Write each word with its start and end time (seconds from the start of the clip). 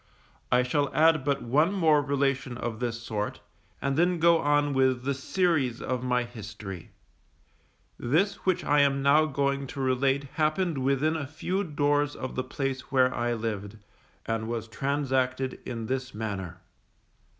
I 0.51 0.63
shall 0.63 0.91
add 0.95 1.23
but 1.23 1.43
one 1.43 1.71
more 1.73 2.01
relation 2.01 2.57
of 2.57 2.79
this 2.79 2.99
sort, 3.03 3.39
and 3.83 3.95
then 3.97 4.17
go 4.17 4.39
on 4.39 4.73
with 4.73 5.03
the 5.03 5.13
series 5.13 5.79
of 5.79 6.03
my 6.03 6.23
history. 6.23 6.89
This 7.99 8.43
which 8.43 8.63
I 8.65 8.79
am 8.81 9.03
now 9.03 9.27
going 9.27 9.67
to 9.67 9.79
relate 9.79 10.23
happened 10.41 10.79
within 10.79 11.15
a 11.15 11.27
few 11.27 11.63
doors 11.63 12.15
of 12.15 12.33
the 12.33 12.43
place 12.43 12.91
where 12.91 13.13
I 13.13 13.33
lived, 13.33 13.77
and 14.25 14.47
was 14.47 14.67
transacted 14.67 15.59
in 15.67 15.85
this 15.85 16.15
manner. 16.15 16.57